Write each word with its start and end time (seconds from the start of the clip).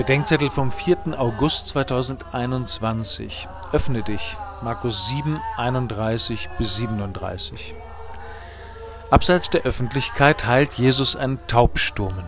Bedenkzettel 0.00 0.48
vom 0.48 0.72
4. 0.72 0.96
August 1.18 1.68
2021. 1.68 3.46
Öffne 3.70 4.02
dich. 4.02 4.38
Markus 4.62 5.08
7, 5.08 5.38
31 5.58 6.48
bis 6.56 6.76
37. 6.76 7.74
Abseits 9.10 9.50
der 9.50 9.60
Öffentlichkeit 9.64 10.46
heilt 10.46 10.72
Jesus 10.72 11.16
einen 11.16 11.38
Taubstummen. 11.48 12.24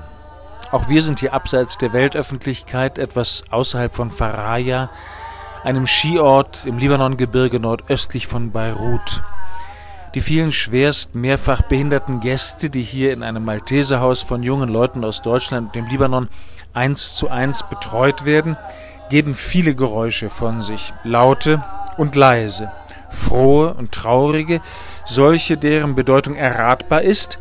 Auch 0.70 0.90
wir 0.90 1.00
sind 1.00 1.20
hier 1.20 1.32
abseits 1.32 1.78
der 1.78 1.94
Weltöffentlichkeit, 1.94 2.98
etwas 2.98 3.44
außerhalb 3.50 3.96
von 3.96 4.10
Faraya, 4.10 4.90
einem 5.64 5.86
Skiort 5.86 6.66
im 6.66 6.76
Libanongebirge 6.76 7.58
nordöstlich 7.58 8.26
von 8.26 8.52
Beirut. 8.52 9.22
Die 10.14 10.20
vielen 10.20 10.52
schwerst 10.52 11.14
mehrfach 11.14 11.62
behinderten 11.62 12.20
Gäste, 12.20 12.68
die 12.68 12.82
hier 12.82 13.14
in 13.14 13.22
einem 13.22 13.44
Malteserhaus 13.44 14.20
von 14.20 14.42
jungen 14.42 14.68
Leuten 14.68 15.04
aus 15.04 15.22
Deutschland 15.22 15.68
und 15.68 15.74
dem 15.74 15.86
Libanon 15.86 16.28
eins 16.74 17.16
zu 17.16 17.30
eins 17.30 17.62
betreut 17.62 18.26
werden, 18.26 18.56
geben 19.08 19.34
viele 19.34 19.74
Geräusche 19.74 20.28
von 20.28 20.60
sich, 20.60 20.92
laute 21.02 21.64
und 21.96 22.14
leise, 22.14 22.70
frohe 23.10 23.72
und 23.72 23.92
traurige, 23.92 24.60
solche, 25.06 25.56
deren 25.56 25.94
Bedeutung 25.94 26.34
erratbar 26.34 27.02
ist, 27.02 27.38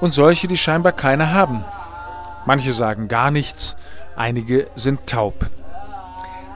und 0.00 0.12
solche, 0.12 0.48
die 0.48 0.56
scheinbar 0.56 0.92
keine 0.92 1.32
haben. 1.32 1.64
Manche 2.46 2.72
sagen 2.72 3.08
gar 3.08 3.30
nichts, 3.30 3.76
einige 4.16 4.68
sind 4.74 5.06
taub. 5.06 5.46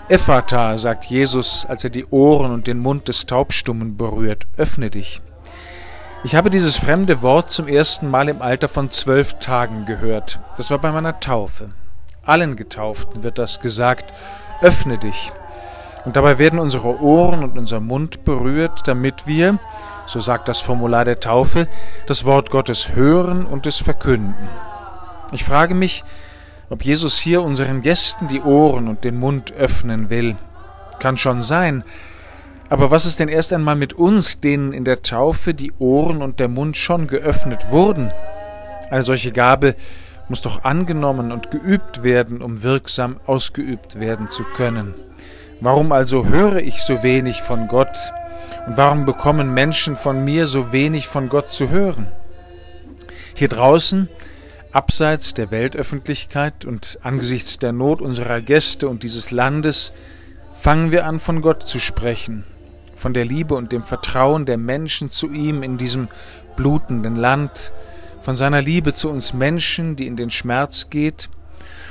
Ephata, 0.09 0.77
sagt 0.77 1.05
Jesus, 1.07 1.67
als 1.67 1.85
er 1.85 1.91
die 1.91 2.07
Ohren 2.07 2.53
und 2.53 2.67
den 2.67 2.79
Mund 2.79 3.09
des 3.09 3.27
Taubstummen 3.27 3.97
berührt, 3.97 4.47
öffne 4.57 4.91
dich. 4.91 5.21
Ich 6.25 6.35
habe 6.35 6.51
dieses 6.51 6.79
fremde 6.79 7.23
Wort 7.23 7.53
zum 7.53 7.69
ersten 7.69 8.11
Mal 8.11 8.29
im 8.29 8.43
Alter 8.43 8.67
von 8.67 8.91
zwölf 8.91 9.35
Tagen 9.35 9.85
gehört. 9.85 10.41
Das 10.57 10.69
war 10.69 10.79
bei 10.79 10.91
meiner 10.91 11.21
Taufe. 11.21 11.69
Allen 12.25 12.57
Getauften 12.57 13.23
wird 13.23 13.39
das 13.39 13.61
gesagt, 13.61 14.13
öffne 14.61 14.99
dich. 14.99 15.33
Und 16.05 16.17
dabei 16.17 16.41
werden 16.41 16.59
unsere 16.59 17.01
Ohren 17.01 17.45
und 17.45 17.57
unser 17.57 17.79
Mund 17.79 18.25
berührt, 18.25 18.89
damit 18.89 19.29
wir, 19.29 19.61
so 20.07 20.19
sagt 20.19 20.49
das 20.49 20.61
Formular 20.61 21.05
der 21.05 21.21
Taufe, 21.21 21.69
das 22.07 22.25
Wort 22.25 22.51
Gottes 22.51 22.97
hören 22.97 23.47
und 23.47 23.69
es 23.69 23.77
verkünden. 23.77 24.49
Ich 25.31 25.45
frage 25.45 25.75
mich, 25.75 26.03
ob 26.69 26.83
Jesus 26.85 27.17
hier 27.17 27.43
unseren 27.43 27.81
Gästen 27.81 28.27
die 28.27 28.43
Ohren 28.43 28.89
und 28.89 29.05
den 29.05 29.21
Mund 29.21 29.53
öffnen 29.53 30.11
will. 30.11 30.37
Kann 30.99 31.17
schon 31.17 31.43
sein, 31.43 31.85
aber 32.71 32.91
was 32.91 33.07
ist 33.07 33.19
denn 33.19 33.29
erst 33.29 33.53
einmal 33.53 33.77
mit 33.77 33.95
uns, 33.95 34.41
denen 34.41 34.73
in 34.73 34.85
der 34.85 35.03
Taufe 35.03 35.55
die 35.55 35.73
Ohren 35.79 36.23
und 36.23 36.39
der 36.41 36.49
Mund 36.49 36.77
schon 36.77 37.07
geöffnet 37.07 37.71
wurden? 37.71 38.13
Eine 38.91 39.03
solche 39.03 39.33
Gabe 39.33 39.75
muss 40.29 40.43
doch 40.43 40.65
angenommen 40.65 41.33
und 41.33 41.51
geübt 41.51 42.03
werden, 42.03 42.43
um 42.43 42.63
wirksam 42.63 43.21
ausgeübt 43.27 43.99
werden 43.99 44.29
zu 44.29 44.45
können. 44.45 44.95
Warum 45.61 45.93
also 45.93 46.27
höre 46.27 46.59
ich 46.59 46.83
so 46.83 47.03
wenig 47.03 47.43
von 47.43 47.69
Gott? 47.69 48.13
Und 48.67 48.77
warum 48.77 49.07
bekommen 49.07 49.55
Menschen 49.55 49.97
von 49.97 50.25
mir 50.25 50.47
so 50.47 50.73
wenig 50.73 51.09
von 51.09 51.29
Gott 51.29 51.51
zu 51.51 51.71
hören? 51.71 52.09
Hier 53.35 53.49
draußen, 53.49 54.09
abseits 54.73 55.35
der 55.35 55.51
Weltöffentlichkeit 55.51 56.65
und 56.65 56.99
angesichts 57.03 57.59
der 57.59 57.73
Not 57.73 58.03
unserer 58.03 58.41
Gäste 58.41 58.89
und 58.89 59.03
dieses 59.03 59.31
Landes, 59.31 59.93
fangen 60.57 60.93
wir 60.93 61.07
an, 61.07 61.21
von 61.21 61.41
Gott 61.41 61.63
zu 61.63 61.79
sprechen, 61.79 62.45
von 62.99 63.15
der 63.15 63.25
Liebe 63.25 63.55
und 63.55 63.73
dem 63.73 63.85
Vertrauen 63.85 64.45
der 64.45 64.59
Menschen 64.59 65.09
zu 65.09 65.31
ihm 65.31 65.63
in 65.63 65.79
diesem 65.79 66.09
blutenden 66.57 67.17
Land, 67.17 67.73
von 68.21 68.35
seiner 68.35 68.61
Liebe 68.61 68.93
zu 68.93 69.09
uns 69.09 69.33
Menschen, 69.33 69.97
die 69.97 70.07
in 70.07 70.17
den 70.17 70.31
Schmerz 70.31 70.91
geht, 70.91 71.31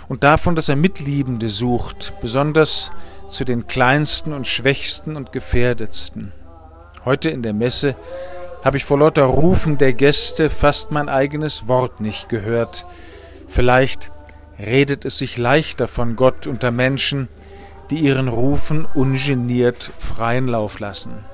und 0.10 0.24
davon, 0.24 0.56
dass 0.56 0.70
er 0.70 0.76
Mitliebende 0.76 1.50
sucht, 1.50 2.14
besonders 2.22 2.92
zu 3.28 3.44
den 3.44 3.68
Kleinsten 3.68 4.34
und 4.34 4.48
Schwächsten 4.48 5.16
und 5.16 5.32
Gefährdetsten. 5.32 6.32
Heute 7.06 7.30
in 7.30 7.42
der 7.42 7.54
Messe 7.54 7.96
habe 8.64 8.78
ich 8.78 8.86
vor 8.86 9.00
lauter 9.00 9.24
Rufen 9.24 9.78
der 9.78 9.94
Gäste 9.94 10.50
fast 10.50 10.92
mein 10.92 11.10
eigenes 11.10 11.68
Wort 11.68 12.02
nicht 12.02 12.30
gehört. 12.30 12.86
Vielleicht 13.48 14.12
redet 14.60 15.06
es 15.06 15.18
sich 15.18 15.38
leichter 15.38 15.88
von 15.88 16.16
Gott 16.16 16.48
unter 16.48 16.72
Menschen, 16.72 17.28
die 17.90 18.00
ihren 18.00 18.28
Rufen 18.28 18.86
ungeniert 18.94 19.92
freien 19.98 20.48
Lauf 20.48 20.80
lassen. 20.80 21.26